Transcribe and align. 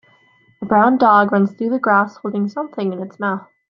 A 0.63 0.65
brown 0.65 0.97
dog 0.97 1.31
runs 1.31 1.51
through 1.51 1.69
the 1.69 1.77
grass 1.77 2.15
holding 2.15 2.49
something 2.49 2.91
in 2.91 3.03
its 3.03 3.19
mouth 3.19 3.47